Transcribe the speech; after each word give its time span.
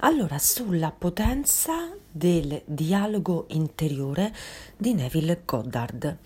Allora, 0.00 0.38
sulla 0.38 0.90
potenza 0.90 1.90
del 2.10 2.60
dialogo 2.66 3.46
interiore 3.48 4.34
di 4.76 4.92
Neville 4.92 5.40
Goddard. 5.46 6.18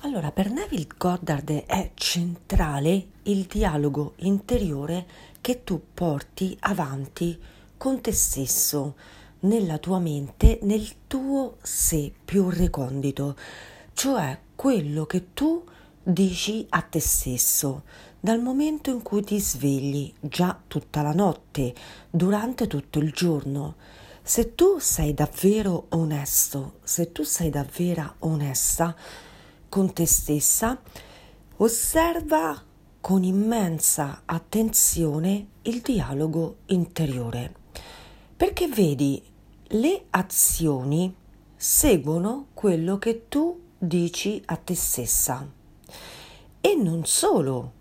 Allora, 0.00 0.30
per 0.30 0.50
Neville 0.50 0.88
Goddard 0.98 1.50
è 1.64 1.92
centrale 1.94 3.06
il 3.22 3.44
dialogo 3.44 4.12
interiore 4.16 5.06
che 5.40 5.64
tu 5.64 5.80
porti 5.94 6.54
avanti 6.60 7.40
con 7.78 8.02
te 8.02 8.12
stesso, 8.12 8.94
nella 9.40 9.78
tua 9.78 10.00
mente, 10.00 10.58
nel 10.60 11.06
tuo 11.06 11.56
sé 11.62 12.12
più 12.22 12.50
recondito, 12.50 13.36
cioè 13.94 14.38
quello 14.54 15.06
che 15.06 15.32
tu 15.32 15.64
dici 16.04 16.66
a 16.68 16.82
te 16.82 17.00
stesso 17.00 17.82
dal 18.20 18.40
momento 18.40 18.90
in 18.90 19.02
cui 19.02 19.22
ti 19.22 19.40
svegli 19.40 20.12
già 20.20 20.58
tutta 20.66 21.02
la 21.02 21.12
notte, 21.12 21.74
durante 22.10 22.66
tutto 22.66 22.98
il 22.98 23.10
giorno. 23.10 23.76
Se 24.22 24.54
tu 24.54 24.78
sei 24.78 25.12
davvero 25.14 25.86
onesto, 25.90 26.78
se 26.82 27.12
tu 27.12 27.22
sei 27.22 27.50
davvero 27.50 28.16
onesta 28.20 28.94
con 29.68 29.92
te 29.92 30.06
stessa, 30.06 30.80
osserva 31.56 32.62
con 33.00 33.22
immensa 33.22 34.22
attenzione 34.24 35.46
il 35.62 35.80
dialogo 35.80 36.56
interiore. 36.66 37.54
Perché 38.36 38.68
vedi, 38.68 39.22
le 39.68 40.04
azioni 40.10 41.14
seguono 41.54 42.46
quello 42.54 42.98
che 42.98 43.28
tu 43.28 43.60
dici 43.78 44.40
a 44.46 44.56
te 44.56 44.74
stessa. 44.74 45.62
E 46.66 46.74
non 46.76 47.04
solo, 47.04 47.72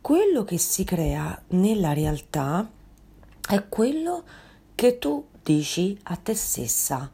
quello 0.00 0.42
che 0.42 0.58
si 0.58 0.82
crea 0.82 1.40
nella 1.50 1.92
realtà 1.92 2.68
è 3.48 3.68
quello 3.68 4.24
che 4.74 4.98
tu 4.98 5.26
dici 5.44 5.96
a 6.02 6.16
te 6.16 6.34
stessa. 6.34 7.08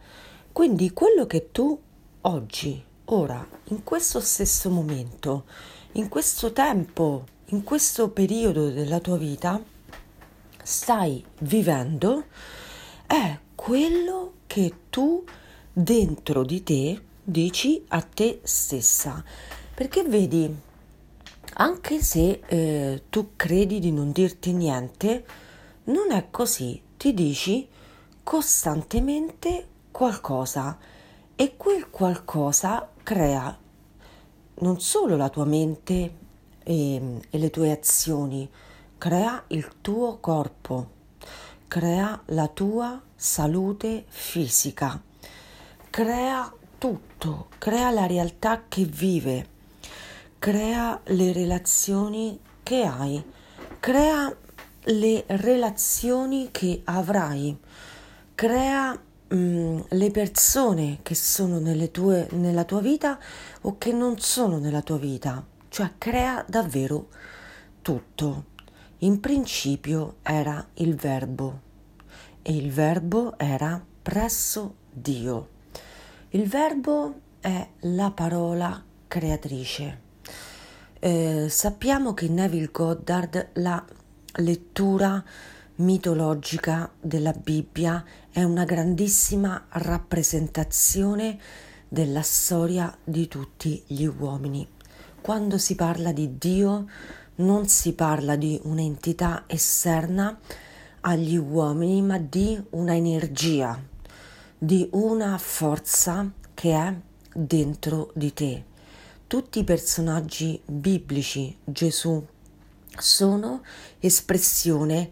Quindi 0.50 0.94
quello 0.94 1.26
che 1.26 1.50
tu 1.52 1.78
oggi, 2.22 2.82
ora, 3.04 3.46
in 3.64 3.84
questo 3.84 4.20
stesso 4.20 4.70
momento, 4.70 5.44
in 5.92 6.08
questo 6.08 6.50
tempo, 6.50 7.26
in 7.48 7.62
questo 7.62 8.08
periodo 8.08 8.70
della 8.70 8.98
tua 8.98 9.18
vita, 9.18 9.62
stai 10.62 11.22
vivendo 11.40 12.24
è 13.06 13.38
quello 13.54 14.32
che 14.46 14.72
tu 14.88 15.22
dentro 15.70 16.42
di 16.42 16.62
te 16.62 17.02
dici 17.22 17.84
a 17.88 18.00
te 18.00 18.40
stessa. 18.44 19.22
Perché 19.74 20.04
vedi, 20.04 20.70
anche 21.54 22.02
se 22.02 22.40
eh, 22.46 23.02
tu 23.10 23.32
credi 23.36 23.78
di 23.78 23.92
non 23.92 24.12
dirti 24.12 24.52
niente, 24.52 25.24
non 25.84 26.12
è 26.12 26.28
così, 26.30 26.80
ti 26.96 27.12
dici 27.12 27.68
costantemente 28.22 29.66
qualcosa 29.90 30.78
e 31.34 31.56
quel 31.56 31.90
qualcosa 31.90 32.88
crea 33.02 33.58
non 34.54 34.80
solo 34.80 35.16
la 35.16 35.28
tua 35.28 35.44
mente 35.44 36.14
e, 36.62 37.20
e 37.28 37.38
le 37.38 37.50
tue 37.50 37.72
azioni, 37.72 38.48
crea 38.96 39.42
il 39.48 39.68
tuo 39.80 40.18
corpo, 40.18 40.90
crea 41.66 42.22
la 42.26 42.48
tua 42.48 43.00
salute 43.14 44.04
fisica, 44.06 45.00
crea 45.90 46.52
tutto, 46.78 47.48
crea 47.58 47.90
la 47.90 48.06
realtà 48.06 48.64
che 48.68 48.84
vive 48.84 49.48
crea 50.42 51.00
le 51.04 51.32
relazioni 51.32 52.36
che 52.64 52.82
hai, 52.82 53.24
crea 53.78 54.36
le 54.86 55.24
relazioni 55.28 56.48
che 56.50 56.80
avrai, 56.82 57.56
crea 58.34 59.00
mm, 59.32 59.80
le 59.88 60.10
persone 60.10 60.98
che 61.02 61.14
sono 61.14 61.60
tue, 61.92 62.26
nella 62.32 62.64
tua 62.64 62.80
vita 62.80 63.20
o 63.60 63.78
che 63.78 63.92
non 63.92 64.18
sono 64.18 64.58
nella 64.58 64.82
tua 64.82 64.98
vita, 64.98 65.46
cioè 65.68 65.92
crea 65.96 66.44
davvero 66.48 67.06
tutto. 67.80 68.46
In 68.98 69.20
principio 69.20 70.16
era 70.22 70.66
il 70.74 70.96
verbo 70.96 71.60
e 72.42 72.56
il 72.56 72.72
verbo 72.72 73.38
era 73.38 73.80
presso 74.02 74.74
Dio. 74.90 75.48
Il 76.30 76.48
verbo 76.48 77.20
è 77.38 77.64
la 77.82 78.10
parola 78.10 78.82
creatrice. 79.06 80.10
Eh, 81.04 81.48
sappiamo 81.48 82.14
che 82.14 82.28
Neville 82.28 82.68
Goddard 82.70 83.48
la 83.54 83.84
lettura 84.34 85.20
mitologica 85.78 86.92
della 87.00 87.32
Bibbia 87.32 88.04
è 88.30 88.44
una 88.44 88.64
grandissima 88.64 89.66
rappresentazione 89.70 91.40
della 91.88 92.22
storia 92.22 92.96
di 93.02 93.26
tutti 93.26 93.82
gli 93.84 94.04
uomini. 94.04 94.64
Quando 95.20 95.58
si 95.58 95.74
parla 95.74 96.12
di 96.12 96.38
Dio 96.38 96.86
non 97.36 97.66
si 97.66 97.94
parla 97.94 98.36
di 98.36 98.60
un'entità 98.62 99.42
esterna 99.48 100.38
agli 101.00 101.36
uomini, 101.36 102.00
ma 102.00 102.18
di 102.18 102.62
una 102.70 102.94
energia, 102.94 103.76
di 104.56 104.88
una 104.92 105.36
forza 105.38 106.30
che 106.54 106.72
è 106.72 106.94
dentro 107.34 108.12
di 108.14 108.32
te 108.32 108.64
tutti 109.32 109.60
i 109.60 109.64
personaggi 109.64 110.60
biblici, 110.62 111.56
Gesù, 111.64 112.22
sono 112.98 113.62
espressione 113.98 115.10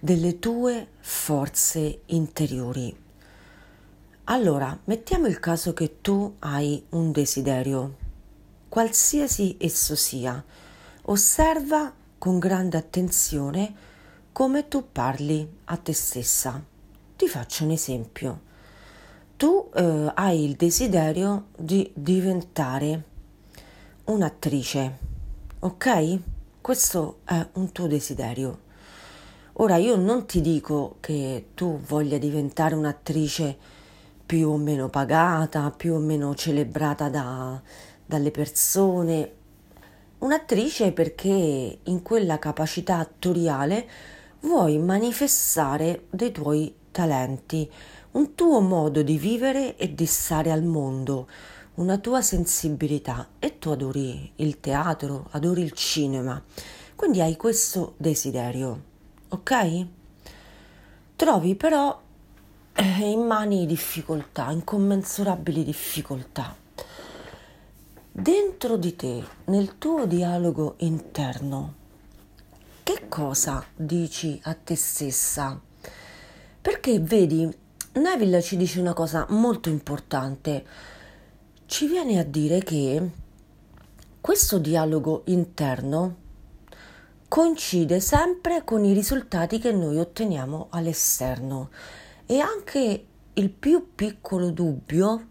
delle 0.00 0.40
tue 0.40 0.88
forze 0.98 2.00
interiori. 2.06 2.92
Allora, 4.24 4.76
mettiamo 4.86 5.28
il 5.28 5.38
caso 5.38 5.72
che 5.72 6.00
tu 6.00 6.34
hai 6.40 6.84
un 6.88 7.12
desiderio, 7.12 7.96
qualsiasi 8.68 9.56
esso 9.60 9.94
sia. 9.94 10.44
Osserva 11.02 11.94
con 12.18 12.40
grande 12.40 12.76
attenzione 12.76 13.72
come 14.32 14.66
tu 14.66 14.90
parli 14.90 15.48
a 15.66 15.76
te 15.76 15.92
stessa. 15.92 16.60
Ti 17.14 17.28
faccio 17.28 17.62
un 17.62 17.70
esempio. 17.70 18.40
Tu 19.36 19.70
eh, 19.72 20.10
hai 20.12 20.42
il 20.42 20.56
desiderio 20.56 21.50
di 21.56 21.88
diventare 21.94 23.09
un'attrice, 24.10 24.98
ok? 25.60 26.18
Questo 26.60 27.18
è 27.24 27.46
un 27.54 27.70
tuo 27.70 27.86
desiderio. 27.86 28.68
Ora 29.54 29.76
io 29.76 29.94
non 29.96 30.26
ti 30.26 30.40
dico 30.40 30.96
che 31.00 31.50
tu 31.54 31.78
voglia 31.78 32.18
diventare 32.18 32.74
un'attrice 32.74 33.56
più 34.26 34.48
o 34.48 34.56
meno 34.56 34.88
pagata, 34.88 35.70
più 35.70 35.94
o 35.94 35.98
meno 35.98 36.34
celebrata 36.34 37.08
da, 37.08 37.60
dalle 38.04 38.30
persone. 38.30 39.32
Un'attrice 40.18 40.92
perché 40.92 41.78
in 41.82 42.02
quella 42.02 42.38
capacità 42.38 42.98
attoriale 42.98 43.88
vuoi 44.40 44.78
manifestare 44.78 46.06
dei 46.10 46.32
tuoi 46.32 46.74
talenti, 46.90 47.70
un 48.12 48.34
tuo 48.34 48.60
modo 48.60 49.02
di 49.02 49.16
vivere 49.18 49.76
e 49.76 49.94
di 49.94 50.06
stare 50.06 50.50
al 50.50 50.64
mondo, 50.64 51.28
una 51.74 51.98
tua 51.98 52.20
sensibilità 52.20 53.28
e 53.38 53.58
tu 53.58 53.70
adori 53.70 54.32
il 54.36 54.60
teatro, 54.60 55.28
adori 55.30 55.62
il 55.62 55.72
cinema, 55.72 56.42
quindi 56.96 57.20
hai 57.20 57.36
questo 57.36 57.94
desiderio, 57.96 58.82
ok? 59.28 59.86
Trovi 61.16 61.54
però 61.54 62.00
eh, 62.74 62.82
in 63.10 63.20
mani 63.20 63.66
difficoltà, 63.66 64.50
incommensurabili 64.50 65.64
difficoltà. 65.64 66.56
Dentro 68.12 68.76
di 68.76 68.96
te, 68.96 69.24
nel 69.44 69.78
tuo 69.78 70.04
dialogo 70.04 70.74
interno, 70.78 71.74
che 72.82 73.06
cosa 73.08 73.64
dici 73.74 74.38
a 74.44 74.54
te 74.54 74.74
stessa? 74.74 75.58
Perché 76.60 76.98
vedi, 77.00 77.48
Neville 77.92 78.42
ci 78.42 78.56
dice 78.56 78.80
una 78.80 78.92
cosa 78.92 79.26
molto 79.30 79.68
importante 79.68 80.64
ci 81.70 81.86
viene 81.86 82.18
a 82.18 82.24
dire 82.24 82.64
che 82.64 83.10
questo 84.20 84.58
dialogo 84.58 85.22
interno 85.26 86.16
coincide 87.28 88.00
sempre 88.00 88.64
con 88.64 88.84
i 88.84 88.92
risultati 88.92 89.60
che 89.60 89.70
noi 89.70 89.96
otteniamo 89.98 90.66
all'esterno 90.70 91.70
e 92.26 92.40
anche 92.40 93.06
il 93.32 93.50
più 93.50 93.92
piccolo 93.94 94.50
dubbio 94.50 95.26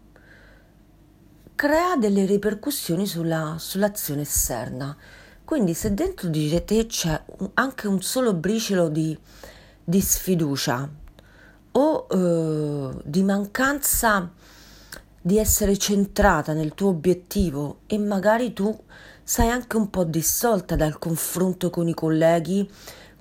crea 1.54 1.96
delle 1.96 2.24
ripercussioni 2.24 3.06
sulla, 3.06 3.56
sull'azione 3.58 4.22
esterna. 4.22 4.96
Quindi 5.44 5.74
se 5.74 5.92
dentro 5.92 6.28
di 6.28 6.64
te 6.64 6.86
c'è 6.86 7.22
anche 7.52 7.86
un 7.86 8.00
solo 8.00 8.32
briciolo 8.32 8.88
di, 8.88 9.16
di 9.84 10.00
sfiducia 10.00 10.88
o 11.72 12.06
eh, 12.10 13.02
di 13.04 13.22
mancanza 13.24 14.32
di 15.20 15.38
essere 15.38 15.76
centrata 15.76 16.52
nel 16.52 16.74
tuo 16.74 16.88
obiettivo 16.88 17.80
e 17.86 17.98
magari 17.98 18.52
tu 18.52 18.76
sei 19.22 19.48
anche 19.48 19.76
un 19.76 19.90
po' 19.90 20.04
dissolta 20.04 20.76
dal 20.76 20.98
confronto 20.98 21.70
con 21.70 21.88
i 21.88 21.94
colleghi, 21.94 22.68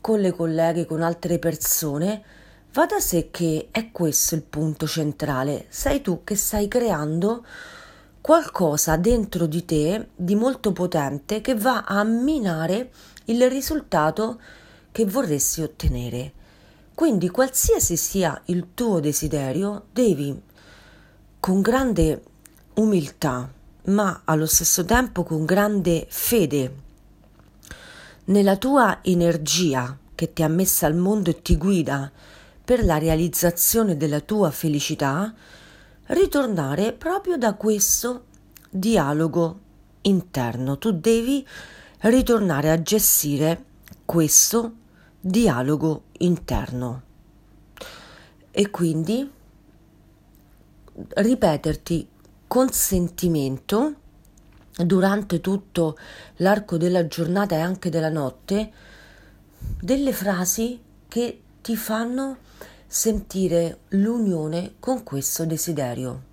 con 0.01 0.19
le 0.19 0.31
colleghe, 0.31 0.85
con 0.85 1.01
altre 1.01 1.39
persone, 1.39 2.23
Va 2.71 2.85
da 2.85 2.99
sé 2.99 3.29
che 3.31 3.69
è 3.71 3.89
questo 3.91 4.35
il 4.35 4.43
punto 4.43 4.85
centrale, 4.85 5.65
sei 5.69 6.01
tu 6.01 6.23
che 6.23 6.35
stai 6.35 6.67
creando 6.67 7.43
qualcosa 8.21 8.95
dentro 8.95 9.47
di 9.47 9.65
te 9.65 10.09
di 10.15 10.35
molto 10.35 10.71
potente 10.71 11.41
che 11.41 11.55
va 11.55 11.85
a 11.85 12.03
minare 12.03 12.91
il 13.25 13.49
risultato 13.49 14.39
che 14.91 15.03
vorresti 15.05 15.63
ottenere. 15.63 16.33
Quindi 16.93 17.29
qualsiasi 17.29 17.97
sia 17.97 18.39
il 18.45 18.67
tuo 18.75 18.99
desiderio, 18.99 19.85
devi 19.91 20.39
con 21.39 21.61
grande 21.61 22.23
umiltà, 22.75 23.51
ma 23.85 24.21
allo 24.25 24.45
stesso 24.45 24.83
tempo 24.83 25.23
con 25.23 25.45
grande 25.45 26.05
fede 26.09 26.87
nella 28.25 28.57
tua 28.57 28.99
energia 29.01 29.97
che 30.13 30.33
ti 30.33 30.43
ha 30.43 30.47
messa 30.47 30.85
al 30.85 30.95
mondo 30.95 31.29
e 31.29 31.41
ti 31.41 31.55
guida 31.55 32.11
per 32.63 32.83
la 32.83 32.97
realizzazione 32.97 33.97
della 33.97 34.19
tua 34.19 34.51
felicità, 34.51 35.33
ritornare 36.07 36.93
proprio 36.93 37.37
da 37.37 37.53
questo 37.53 38.25
dialogo 38.69 39.59
interno. 40.01 40.77
Tu 40.77 40.91
devi 40.91 41.45
ritornare 42.01 42.69
a 42.69 42.81
gestire 42.81 43.65
questo 44.05 44.73
dialogo 45.19 46.03
interno 46.19 47.01
e 48.51 48.69
quindi 48.69 49.37
ripeterti 51.07 52.07
con 52.47 52.71
sentimento 52.71 53.93
durante 54.75 55.41
tutto 55.41 55.97
l'arco 56.37 56.77
della 56.77 57.07
giornata 57.07 57.55
e 57.55 57.59
anche 57.59 57.89
della 57.89 58.09
notte 58.09 58.71
delle 59.81 60.13
frasi 60.13 60.81
che 61.07 61.41
ti 61.61 61.75
fanno 61.75 62.37
sentire 62.87 63.79
l'unione 63.89 64.75
con 64.79 65.03
questo 65.03 65.45
desiderio. 65.45 66.23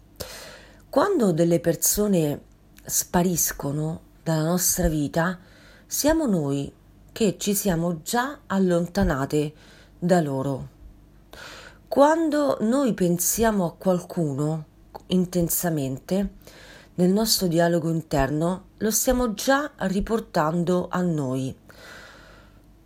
Quando 0.89 1.33
delle 1.33 1.61
persone 1.61 2.41
spariscono 2.85 4.01
dalla 4.23 4.45
nostra 4.45 4.89
vita, 4.89 5.39
siamo 5.87 6.27
noi 6.27 6.73
che 7.13 7.37
ci 7.39 7.55
siamo 7.55 8.03
già 8.03 8.41
allontanate 8.47 9.53
da 9.99 10.21
loro. 10.21 10.75
Quando 11.88 12.59
noi 12.61 12.94
pensiamo 12.94 13.65
a 13.65 13.73
qualcuno 13.73 14.65
intensamente, 15.06 16.35
nel 16.97 17.11
nostro 17.11 17.47
dialogo 17.47 17.91
interno 17.91 18.71
lo 18.79 18.91
stiamo 18.91 19.35
già 19.35 19.71
riportando 19.77 20.88
a 20.91 21.00
noi, 21.00 21.56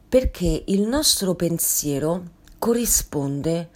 perché 0.07 0.65
il 0.67 0.83
nostro 0.83 1.35
pensiero 1.35 2.25
corrisponde 2.59 3.71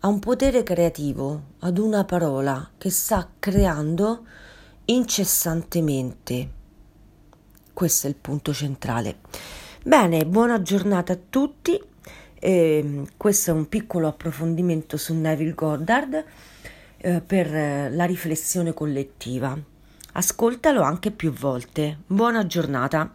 a 0.00 0.08
un 0.08 0.18
potere 0.18 0.62
creativo, 0.62 1.42
ad 1.60 1.76
una 1.76 2.04
parola 2.04 2.70
che 2.78 2.90
sta 2.90 3.28
creando 3.38 4.24
incessantemente. 4.86 6.50
Questo 7.74 8.06
è 8.06 8.10
il 8.10 8.16
punto 8.16 8.54
centrale. 8.54 9.18
Bene, 9.84 10.24
buona 10.24 10.62
giornata 10.62 11.12
a 11.12 11.18
tutti. 11.28 11.80
Eh, 12.40 13.04
questo 13.16 13.50
è 13.50 13.54
un 13.54 13.68
piccolo 13.68 14.08
approfondimento 14.08 14.96
su 14.96 15.14
Neville 15.14 15.52
Goddard 15.52 16.24
eh, 16.96 17.20
per 17.20 17.50
la 17.92 18.04
riflessione 18.04 18.74
collettiva. 18.74 19.56
Ascoltalo 20.12 20.82
anche 20.82 21.12
più 21.12 21.32
volte. 21.32 21.98
Buona 22.06 22.46
giornata. 22.46 23.14